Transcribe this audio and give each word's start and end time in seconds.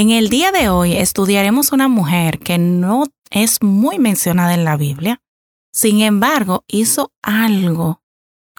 En 0.00 0.08
el 0.08 0.30
día 0.30 0.50
de 0.50 0.70
hoy 0.70 0.96
estudiaremos 0.96 1.72
una 1.72 1.86
mujer 1.86 2.38
que 2.38 2.56
no 2.56 3.04
es 3.30 3.62
muy 3.62 3.98
mencionada 3.98 4.54
en 4.54 4.64
la 4.64 4.78
Biblia, 4.78 5.20
sin 5.74 6.00
embargo 6.00 6.64
hizo 6.68 7.12
algo 7.20 8.00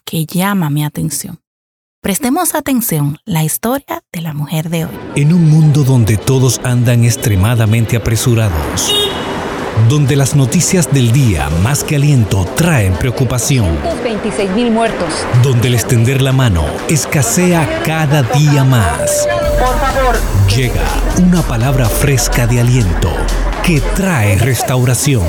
que 0.05 0.27
llama 0.27 0.69
mi 0.69 0.85
atención. 0.85 1.39
Prestemos 1.99 2.53
atención 2.53 3.17
la 3.25 3.43
historia 3.43 4.03
de 4.11 4.21
la 4.21 4.35
mujer 4.35 4.69
de 4.69 4.85
hoy. 4.85 4.91
En 5.15 5.33
un 5.33 5.49
mundo 5.49 5.83
donde 5.83 6.17
todos 6.17 6.61
andan 6.63 7.05
extremadamente 7.05 7.97
apresurados, 7.97 8.93
donde 9.89 10.15
las 10.15 10.35
noticias 10.35 10.93
del 10.93 11.11
día 11.11 11.49
más 11.63 11.83
que 11.83 11.95
aliento 11.95 12.45
traen 12.55 12.93
preocupación, 12.93 13.65
226 13.81 14.51
mil 14.51 14.69
muertos. 14.69 15.11
donde 15.41 15.69
el 15.69 15.73
extender 15.73 16.21
la 16.21 16.33
mano 16.33 16.63
escasea 16.87 17.81
cada 17.83 18.21
día 18.21 18.63
más. 18.63 19.27
Por 19.59 19.80
favor. 20.13 20.47
Llega 20.55 20.83
una 21.21 21.41
palabra 21.41 21.87
fresca 21.87 22.47
de 22.47 22.59
aliento 22.59 23.11
que 23.65 23.81
trae 23.95 24.37
restauración. 24.37 25.27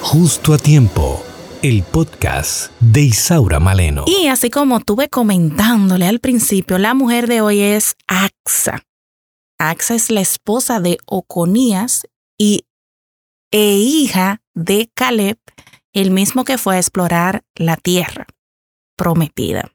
Justo 0.00 0.54
a 0.54 0.58
tiempo, 0.58 1.22
el 1.62 1.82
podcast 1.82 2.70
de 2.80 3.02
Isaura 3.02 3.60
Maleno. 3.60 4.04
Y 4.06 4.28
así 4.28 4.50
como 4.50 4.80
tuve 4.80 5.08
comentándole 5.08 6.06
al 6.06 6.20
principio, 6.20 6.78
la 6.78 6.94
mujer 6.94 7.26
de 7.26 7.40
hoy 7.40 7.60
es 7.60 7.96
Axa. 8.06 8.82
Axa 9.58 9.94
es 9.94 10.10
la 10.10 10.20
esposa 10.20 10.80
de 10.80 10.98
Oconías 11.06 12.06
y 12.38 12.64
e 13.50 13.74
hija 13.74 14.42
de 14.54 14.90
Caleb, 14.94 15.38
el 15.92 16.10
mismo 16.10 16.44
que 16.44 16.58
fue 16.58 16.76
a 16.76 16.78
explorar 16.78 17.42
la 17.54 17.76
tierra 17.76 18.26
prometida. 18.96 19.72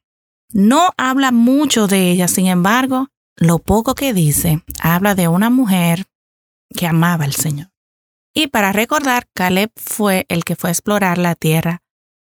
No 0.53 0.91
habla 0.97 1.31
mucho 1.31 1.87
de 1.87 2.11
ella, 2.11 2.27
sin 2.27 2.47
embargo, 2.47 3.07
lo 3.35 3.59
poco 3.59 3.95
que 3.95 4.13
dice 4.13 4.63
habla 4.81 5.15
de 5.15 5.27
una 5.27 5.49
mujer 5.49 6.05
que 6.75 6.87
amaba 6.87 7.25
al 7.25 7.33
Señor. 7.33 7.71
Y 8.33 8.47
para 8.47 8.71
recordar, 8.71 9.27
Caleb 9.33 9.71
fue 9.75 10.25
el 10.29 10.43
que 10.43 10.55
fue 10.55 10.69
a 10.69 10.73
explorar 10.73 11.17
la 11.17 11.35
tierra 11.35 11.81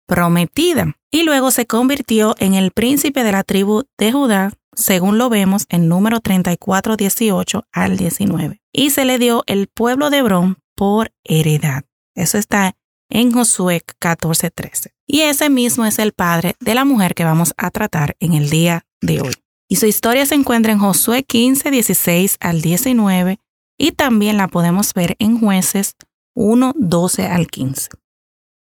prometida 0.06 0.96
y 1.10 1.22
luego 1.22 1.50
se 1.50 1.66
convirtió 1.66 2.34
en 2.38 2.54
el 2.54 2.70
príncipe 2.70 3.22
de 3.22 3.32
la 3.32 3.44
tribu 3.44 3.84
de 3.98 4.12
Judá, 4.12 4.52
según 4.74 5.18
lo 5.18 5.28
vemos 5.28 5.66
en 5.68 5.88
número 5.88 6.20
34, 6.20 6.96
18 6.96 7.64
al 7.72 7.96
19. 7.96 8.60
Y 8.72 8.90
se 8.90 9.04
le 9.04 9.18
dio 9.18 9.42
el 9.46 9.68
pueblo 9.68 10.10
de 10.10 10.18
Hebrón 10.18 10.58
por 10.74 11.12
heredad. 11.24 11.84
Eso 12.14 12.38
está 12.38 12.74
en 13.10 13.32
Josué 13.32 13.82
14, 13.98 14.50
13. 14.50 14.94
Y 15.06 15.20
ese 15.22 15.50
mismo 15.50 15.84
es 15.84 15.98
el 15.98 16.12
padre 16.12 16.54
de 16.60 16.74
la 16.74 16.84
mujer 16.84 17.14
que 17.14 17.24
vamos 17.24 17.52
a 17.56 17.70
tratar 17.70 18.16
en 18.20 18.34
el 18.34 18.48
día 18.48 18.86
de 19.00 19.20
hoy. 19.20 19.34
Y 19.72 19.76
su 19.76 19.86
historia 19.86 20.26
se 20.26 20.34
encuentra 20.34 20.72
en 20.72 20.80
Josué 20.80 21.22
15, 21.22 21.70
16 21.70 22.38
al 22.40 22.60
19 22.60 23.38
y 23.78 23.92
también 23.92 24.36
la 24.36 24.48
podemos 24.48 24.92
ver 24.94 25.14
en 25.20 25.38
jueces 25.38 25.94
1, 26.34 26.72
12 26.74 27.26
al 27.28 27.46
15. 27.46 27.88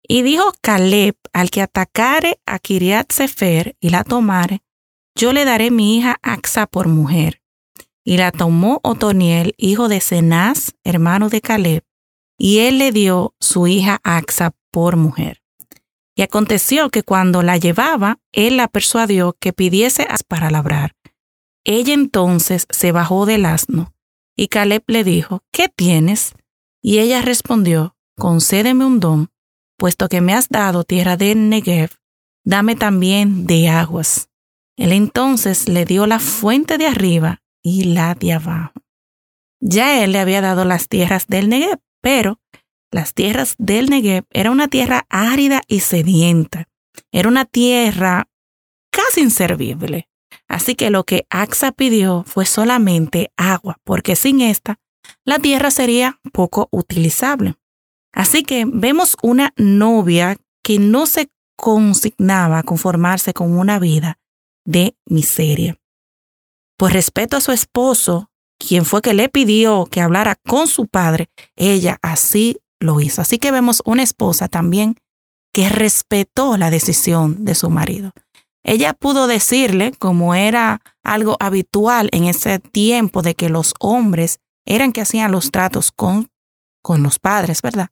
Y 0.06 0.20
dijo 0.20 0.52
Caleb 0.60 1.16
al 1.32 1.48
que 1.48 1.62
atacare 1.62 2.40
a 2.44 2.58
Kiriat 2.58 3.10
Sefer 3.10 3.74
y 3.80 3.88
la 3.88 4.04
tomare, 4.04 4.60
yo 5.16 5.32
le 5.32 5.46
daré 5.46 5.70
mi 5.70 5.96
hija 5.96 6.18
Axa 6.22 6.66
por 6.66 6.88
mujer. 6.88 7.40
Y 8.04 8.18
la 8.18 8.30
tomó 8.30 8.78
Otoniel, 8.82 9.54
hijo 9.56 9.88
de 9.88 10.00
Cenaz, 10.00 10.72
hermano 10.84 11.30
de 11.30 11.40
Caleb, 11.40 11.84
y 12.36 12.58
él 12.58 12.76
le 12.76 12.92
dio 12.92 13.34
su 13.40 13.66
hija 13.66 13.98
Axa 14.04 14.52
por 14.70 14.96
mujer. 14.96 15.41
Y 16.14 16.22
aconteció 16.22 16.90
que 16.90 17.02
cuando 17.02 17.42
la 17.42 17.56
llevaba, 17.56 18.18
él 18.32 18.56
la 18.58 18.68
persuadió 18.68 19.36
que 19.40 19.52
pidiese 19.52 20.06
para 20.28 20.50
labrar. 20.50 20.94
Ella 21.64 21.94
entonces 21.94 22.66
se 22.70 22.92
bajó 22.92 23.24
del 23.24 23.46
asno, 23.46 23.94
y 24.36 24.48
Caleb 24.48 24.82
le 24.86 25.04
dijo, 25.04 25.42
¿qué 25.52 25.68
tienes? 25.68 26.34
Y 26.82 26.98
ella 26.98 27.22
respondió, 27.22 27.96
concédeme 28.16 28.84
un 28.84 28.98
don, 28.98 29.30
puesto 29.78 30.08
que 30.08 30.20
me 30.20 30.34
has 30.34 30.48
dado 30.48 30.84
tierra 30.84 31.16
de 31.16 31.34
Negev, 31.34 31.90
dame 32.44 32.74
también 32.74 33.46
de 33.46 33.68
aguas. 33.68 34.28
Él 34.76 34.92
entonces 34.92 35.68
le 35.68 35.84
dio 35.84 36.06
la 36.06 36.18
fuente 36.18 36.78
de 36.78 36.86
arriba 36.86 37.42
y 37.62 37.84
la 37.84 38.14
de 38.14 38.32
abajo. 38.32 38.72
Ya 39.60 40.02
él 40.02 40.12
le 40.12 40.18
había 40.18 40.40
dado 40.40 40.64
las 40.64 40.88
tierras 40.88 41.26
del 41.28 41.48
Negev, 41.48 41.78
pero 42.00 42.40
las 42.92 43.14
tierras 43.14 43.54
del 43.58 43.88
Negev 43.88 44.24
era 44.30 44.50
una 44.50 44.68
tierra 44.68 45.06
árida 45.08 45.62
y 45.66 45.80
sedienta. 45.80 46.68
Era 47.10 47.28
una 47.28 47.46
tierra 47.46 48.28
casi 48.90 49.22
inservible. 49.22 50.08
Así 50.46 50.74
que 50.74 50.90
lo 50.90 51.04
que 51.04 51.26
Axa 51.30 51.72
pidió 51.72 52.24
fue 52.26 52.44
solamente 52.44 53.32
agua, 53.36 53.78
porque 53.84 54.14
sin 54.14 54.42
esta, 54.42 54.78
la 55.24 55.38
tierra 55.38 55.70
sería 55.70 56.20
poco 56.32 56.68
utilizable. 56.70 57.54
Así 58.12 58.42
que 58.42 58.66
vemos 58.66 59.16
una 59.22 59.54
novia 59.56 60.36
que 60.62 60.78
no 60.78 61.06
se 61.06 61.30
consignaba 61.56 62.58
a 62.58 62.62
conformarse 62.62 63.32
con 63.32 63.56
una 63.56 63.78
vida 63.78 64.18
de 64.66 64.96
miseria. 65.06 65.78
Por 66.76 66.92
respeto 66.92 67.38
a 67.38 67.40
su 67.40 67.52
esposo, 67.52 68.30
quien 68.58 68.84
fue 68.84 69.00
que 69.00 69.14
le 69.14 69.28
pidió 69.28 69.86
que 69.86 70.00
hablara 70.00 70.36
con 70.46 70.68
su 70.68 70.86
padre, 70.86 71.30
ella 71.56 71.98
así 72.02 72.58
lo 72.82 73.00
hizo. 73.00 73.22
Así 73.22 73.38
que 73.38 73.50
vemos 73.50 73.82
una 73.84 74.02
esposa 74.02 74.48
también 74.48 74.96
que 75.52 75.68
respetó 75.68 76.56
la 76.56 76.70
decisión 76.70 77.44
de 77.44 77.54
su 77.54 77.70
marido. 77.70 78.12
Ella 78.64 78.94
pudo 78.94 79.26
decirle, 79.26 79.92
como 79.98 80.34
era 80.34 80.80
algo 81.02 81.36
habitual 81.40 82.08
en 82.12 82.24
ese 82.24 82.58
tiempo 82.58 83.22
de 83.22 83.34
que 83.34 83.48
los 83.48 83.74
hombres 83.80 84.38
eran 84.64 84.92
que 84.92 85.00
hacían 85.00 85.32
los 85.32 85.50
tratos 85.50 85.90
con, 85.90 86.30
con 86.80 87.02
los 87.02 87.18
padres, 87.18 87.60
¿verdad? 87.60 87.88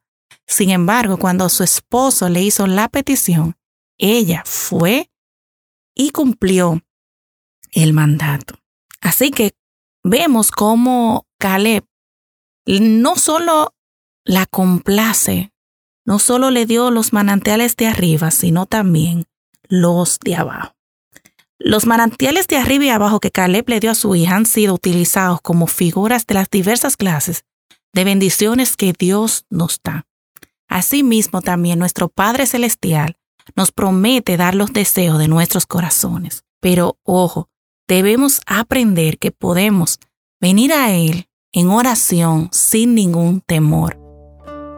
Sin 0.46 0.70
embargo, 0.70 1.18
cuando 1.18 1.48
su 1.48 1.64
esposo 1.64 2.28
le 2.28 2.42
hizo 2.42 2.66
la 2.66 2.88
petición, 2.88 3.56
ella 3.98 4.42
fue 4.46 5.10
y 5.94 6.10
cumplió 6.10 6.80
el 7.72 7.92
mandato. 7.92 8.54
Así 9.00 9.30
que 9.30 9.52
vemos 10.04 10.50
cómo 10.50 11.26
Caleb 11.38 11.84
no 12.66 13.16
solo 13.16 13.74
la 14.30 14.46
complace, 14.46 15.50
no 16.06 16.20
solo 16.20 16.52
le 16.52 16.64
dio 16.64 16.92
los 16.92 17.12
manantiales 17.12 17.74
de 17.74 17.88
arriba, 17.88 18.30
sino 18.30 18.64
también 18.64 19.26
los 19.68 20.20
de 20.20 20.36
abajo. 20.36 20.76
Los 21.58 21.84
manantiales 21.84 22.46
de 22.46 22.56
arriba 22.56 22.84
y 22.84 22.88
abajo 22.90 23.18
que 23.18 23.32
Caleb 23.32 23.68
le 23.68 23.80
dio 23.80 23.90
a 23.90 23.96
su 23.96 24.14
hija 24.14 24.36
han 24.36 24.46
sido 24.46 24.74
utilizados 24.74 25.40
como 25.40 25.66
figuras 25.66 26.28
de 26.28 26.34
las 26.34 26.48
diversas 26.48 26.96
clases 26.96 27.44
de 27.92 28.04
bendiciones 28.04 28.76
que 28.76 28.94
Dios 28.96 29.46
nos 29.50 29.80
da. 29.82 30.06
Asimismo, 30.68 31.42
también 31.42 31.80
nuestro 31.80 32.08
Padre 32.08 32.46
Celestial 32.46 33.16
nos 33.56 33.72
promete 33.72 34.36
dar 34.36 34.54
los 34.54 34.72
deseos 34.72 35.18
de 35.18 35.26
nuestros 35.26 35.66
corazones. 35.66 36.44
Pero 36.60 36.98
ojo, 37.02 37.48
debemos 37.88 38.42
aprender 38.46 39.18
que 39.18 39.32
podemos 39.32 39.98
venir 40.40 40.72
a 40.72 40.92
Él 40.92 41.26
en 41.52 41.68
oración 41.70 42.48
sin 42.52 42.94
ningún 42.94 43.40
temor, 43.40 43.99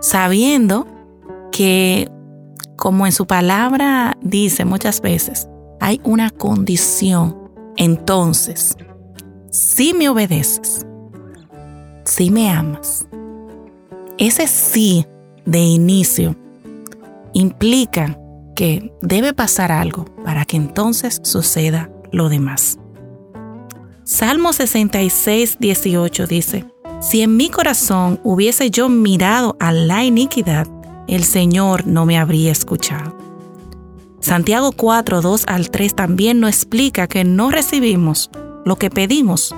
sabiendo 0.03 0.87
que, 1.51 2.11
como 2.77 3.07
en 3.07 3.13
su 3.13 3.27
palabra 3.27 4.19
dice 4.21 4.67
muchas 4.67 5.01
veces, 5.01 5.49
hay 5.81 6.01
una 6.05 6.29
condición. 6.29 7.51
Entonces, 7.77 8.77
si 9.51 9.95
me 9.95 10.11
obedeces, 10.11 10.85
si 12.05 12.31
me 12.31 12.51
amas, 12.51 13.07
ese 14.19 14.47
sí 14.47 15.07
de 15.47 15.61
inicio 15.61 16.37
implica 17.33 18.19
que 18.55 18.93
debe 19.01 19.33
pasar 19.33 19.73
algo 19.73 20.05
para 20.25 20.45
que 20.45 20.57
entonces 20.57 21.21
suceda 21.23 21.91
lo 22.11 22.29
demás. 22.29 22.79
Salmo 24.05 24.53
66, 24.53 25.57
18 25.59 26.27
dice, 26.27 26.65
Si 27.03 27.21
en 27.21 27.37
mi 27.37 27.51
corazón 27.51 28.21
hubiese 28.23 28.71
yo 28.71 28.89
mirado 28.89 29.57
a 29.59 29.73
la 29.73 30.05
iniquidad, 30.05 30.69
el 31.09 31.25
Señor 31.25 31.85
no 31.85 32.07
me 32.07 32.17
habría 32.17 32.53
escuchado. 32.53 33.19
Santiago 34.21 34.71
4, 34.71 35.21
2 35.21 35.45
al 35.49 35.69
3 35.69 35.97
también 35.97 36.39
nos 36.39 36.51
explica 36.51 37.09
que 37.09 37.25
no 37.25 37.51
recibimos 37.51 38.31
lo 38.65 38.77
que 38.77 38.89
pedimos 38.89 39.53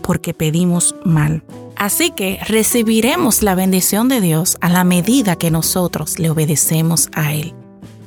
porque 0.00 0.32
pedimos 0.32 0.94
mal. 1.04 1.44
Así 1.76 2.10
que 2.10 2.38
recibiremos 2.48 3.42
la 3.42 3.54
bendición 3.54 4.08
de 4.08 4.22
Dios 4.22 4.56
a 4.62 4.70
la 4.70 4.82
medida 4.82 5.36
que 5.36 5.50
nosotros 5.50 6.18
le 6.18 6.30
obedecemos 6.30 7.10
a 7.12 7.34
Él, 7.34 7.54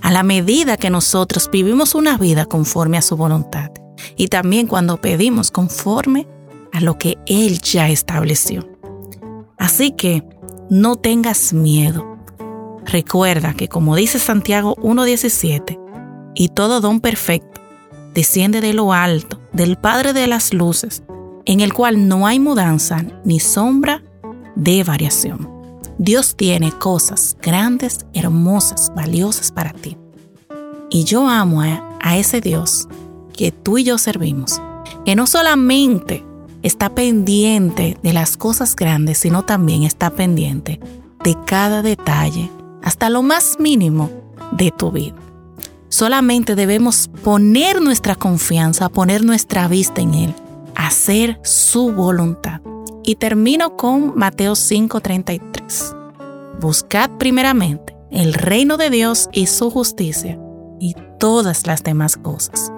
a 0.01 0.09
la 0.09 0.23
medida 0.23 0.75
que 0.77 0.89
nosotros 0.89 1.51
vivimos 1.51 1.93
una 1.93 2.17
vida 2.17 2.45
conforme 2.45 2.97
a 2.97 3.03
su 3.03 3.15
voluntad 3.15 3.69
y 4.15 4.29
también 4.29 4.65
cuando 4.65 4.97
pedimos 4.97 5.51
conforme 5.51 6.27
a 6.77 6.81
lo 6.81 6.97
que 6.97 7.17
Él 7.25 7.59
ya 7.59 7.89
estableció. 7.89 8.67
Así 9.57 9.91
que 9.91 10.23
no 10.69 10.95
tengas 10.95 11.53
miedo. 11.53 12.17
Recuerda 12.85 13.53
que 13.53 13.67
como 13.67 13.95
dice 13.95 14.19
Santiago 14.19 14.75
1.17, 14.77 15.79
y 16.35 16.49
todo 16.49 16.81
don 16.81 17.01
perfecto 17.01 17.61
desciende 18.13 18.61
de 18.61 18.73
lo 18.73 18.93
alto, 18.93 19.39
del 19.53 19.77
Padre 19.77 20.13
de 20.13 20.27
las 20.27 20.53
Luces, 20.53 21.03
en 21.45 21.61
el 21.61 21.73
cual 21.73 22.07
no 22.07 22.27
hay 22.27 22.39
mudanza 22.39 23.03
ni 23.23 23.39
sombra 23.39 24.03
de 24.55 24.83
variación. 24.83 25.49
Dios 25.97 26.35
tiene 26.35 26.71
cosas 26.71 27.35
grandes, 27.41 28.05
hermosas, 28.13 28.91
valiosas 28.95 29.51
para 29.51 29.73
ti. 29.73 29.97
Y 30.89 31.05
yo 31.05 31.27
amo 31.27 31.61
a, 31.61 32.17
ese 32.17 32.39
Dios 32.39 32.87
que 33.33 33.51
tú 33.51 33.77
y 33.77 33.83
yo 33.83 33.97
servimos, 33.97 34.61
que 35.05 35.15
no 35.15 35.27
solamente 35.27 36.23
está 36.67 36.93
pendiente 36.93 37.97
de 38.03 38.13
las 38.13 38.37
cosas 38.37 38.75
grandes, 38.75 39.17
sino 39.17 39.43
también 39.43 39.83
está 39.83 40.11
pendiente 40.11 40.79
de 41.23 41.35
cada 41.45 41.81
detalle, 41.81 42.51
hasta 42.83 43.09
lo 43.09 43.23
más 43.23 43.57
mínimo 43.59 44.09
de 44.51 44.71
tu 44.71 44.91
vida. 44.91 45.15
Solamente 45.89 46.55
debemos 46.55 47.09
poner 47.23 47.81
nuestra 47.81 48.15
confianza, 48.15 48.89
poner 48.89 49.23
nuestra 49.23 49.67
vista 49.67 50.01
en 50.01 50.13
Él, 50.13 50.35
hacer 50.75 51.39
su 51.43 51.91
voluntad. 51.91 52.61
Y 53.03 53.15
termino 53.15 53.77
con 53.77 54.17
Mateo 54.17 54.55
5:33. 54.55 55.95
Buscad 56.59 57.09
primeramente 57.17 57.95
el 58.11 58.33
reino 58.33 58.77
de 58.77 58.89
Dios 58.89 59.29
y 59.31 59.47
su 59.47 59.69
justicia, 59.69 60.37
y 60.79 60.95
todas 61.19 61.67
las 61.67 61.83
demás 61.83 62.17
cosas 62.17 62.71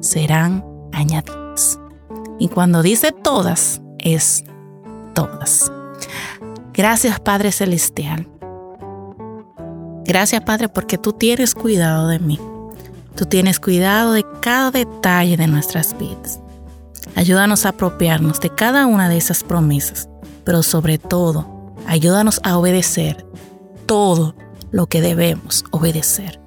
serán 0.00 0.64
añadidas. 0.92 1.45
Y 2.38 2.48
cuando 2.48 2.82
dice 2.82 3.12
todas, 3.12 3.80
es 3.98 4.44
todas. 5.14 5.72
Gracias 6.72 7.20
Padre 7.20 7.52
Celestial. 7.52 8.28
Gracias 10.04 10.42
Padre 10.42 10.68
porque 10.68 10.98
tú 10.98 11.12
tienes 11.12 11.54
cuidado 11.54 12.08
de 12.08 12.18
mí. 12.18 12.38
Tú 13.16 13.24
tienes 13.24 13.58
cuidado 13.58 14.12
de 14.12 14.26
cada 14.42 14.70
detalle 14.70 15.36
de 15.38 15.46
nuestras 15.46 15.96
vidas. 15.98 16.38
Ayúdanos 17.14 17.64
a 17.64 17.70
apropiarnos 17.70 18.40
de 18.40 18.50
cada 18.50 18.84
una 18.84 19.08
de 19.08 19.16
esas 19.16 19.42
promesas, 19.42 20.10
pero 20.44 20.62
sobre 20.62 20.98
todo, 20.98 21.74
ayúdanos 21.86 22.40
a 22.44 22.58
obedecer 22.58 23.26
todo 23.86 24.34
lo 24.70 24.86
que 24.86 25.00
debemos 25.00 25.64
obedecer. 25.70 26.40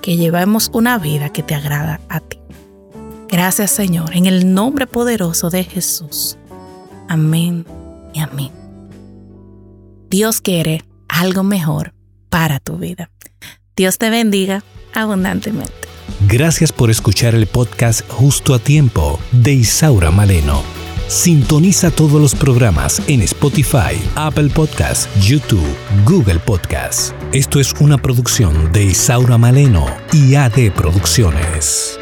Que 0.00 0.16
llevemos 0.16 0.70
una 0.72 0.98
vida 0.98 1.28
que 1.28 1.42
te 1.42 1.54
agrada 1.54 2.00
a 2.08 2.20
ti. 2.20 2.39
Gracias 3.30 3.70
Señor, 3.70 4.16
en 4.16 4.26
el 4.26 4.52
nombre 4.52 4.86
poderoso 4.86 5.50
de 5.50 5.64
Jesús. 5.64 6.36
Amén 7.08 7.64
y 8.12 8.18
amén. 8.18 8.50
Dios 10.10 10.40
quiere 10.40 10.82
algo 11.08 11.44
mejor 11.44 11.94
para 12.28 12.58
tu 12.58 12.76
vida. 12.76 13.10
Dios 13.76 13.98
te 13.98 14.10
bendiga 14.10 14.64
abundantemente. 14.94 15.72
Gracias 16.28 16.72
por 16.72 16.90
escuchar 16.90 17.34
el 17.34 17.46
podcast 17.46 18.02
Justo 18.10 18.52
a 18.52 18.58
Tiempo 18.58 19.20
de 19.30 19.52
Isaura 19.52 20.10
Maleno. 20.10 20.62
Sintoniza 21.06 21.90
todos 21.90 22.20
los 22.20 22.34
programas 22.34 23.00
en 23.08 23.22
Spotify, 23.22 23.96
Apple 24.16 24.48
Podcasts, 24.48 25.08
YouTube, 25.20 25.64
Google 26.04 26.40
Podcasts. 26.40 27.14
Esto 27.32 27.58
es 27.60 27.72
una 27.80 27.96
producción 27.96 28.72
de 28.72 28.84
Isaura 28.84 29.38
Maleno 29.38 29.86
y 30.12 30.34
AD 30.34 30.72
Producciones. 30.74 31.99